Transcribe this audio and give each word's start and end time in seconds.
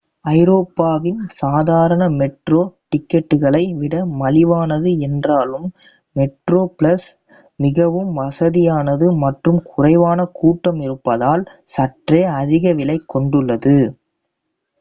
ஐரோப்பாவின் 0.31 1.19
சாதாரண 1.35 2.03
மெட்ரோ 2.13 2.61
டிக்கெட்டுகளை 2.91 3.61
விட 3.75 3.93
மலிவானது 4.21 4.91
என்றாலும் 5.07 5.67
மெட்ரோப்ளஸ் 6.15 7.07
மிகவும் 7.59 8.11
வசதியானது 8.17 9.09
மற்றும் 9.21 9.61
குறைவான 9.69 10.29
கூட்டம் 10.33 10.79
இருப்பதால் 10.81 11.43
சற்றே 11.71 12.23
அதிக 12.39 12.73
விலை 12.73 12.97
கொண்டுள்ளது 13.07 13.79